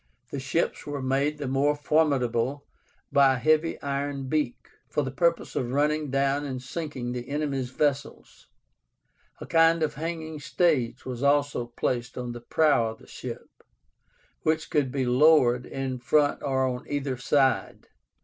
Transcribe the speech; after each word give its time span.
The 0.31 0.39
ships 0.39 0.87
were 0.87 0.99
made 0.99 1.37
the 1.37 1.47
more 1.47 1.75
formidable 1.75 2.65
by 3.11 3.35
a 3.35 3.37
heavy 3.37 3.79
iron 3.83 4.27
beak, 4.27 4.67
for 4.89 5.03
the 5.03 5.11
purpose 5.11 5.55
of 5.55 5.69
running 5.69 6.09
down 6.09 6.43
and 6.43 6.59
sinking 6.59 7.11
the 7.11 7.29
enemy's 7.29 7.69
vessels; 7.69 8.47
a 9.39 9.45
kind 9.45 9.83
of 9.83 9.93
hanging 9.93 10.39
stage 10.39 11.05
was 11.05 11.21
also 11.21 11.67
placed 11.67 12.17
on 12.17 12.31
the 12.31 12.41
prow 12.41 12.87
of 12.89 12.97
the 12.97 13.05
ship, 13.05 13.61
which 14.41 14.71
could 14.71 14.91
be 14.91 15.05
lowered 15.05 15.67
in 15.67 15.99
front 15.99 16.41
or 16.41 16.65
on 16.65 16.87
either 16.89 17.15
side. 17.15 17.85